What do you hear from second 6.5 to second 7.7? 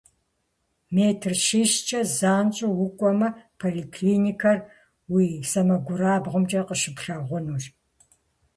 къыщыплъагъунущ.